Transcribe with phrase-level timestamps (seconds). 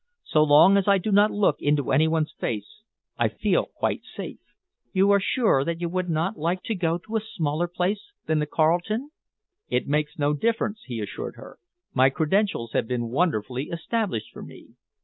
[0.23, 2.81] So long as I do not look into any one's face,
[3.19, 4.39] I feel quite safe."
[4.93, 8.39] "You are sure that you would not like to go to a smaller place than
[8.39, 9.11] the Carlton?"
[9.69, 11.59] "It makes no difference," he assured her.
[11.93, 14.69] "My credentials have been wonderfully established for me."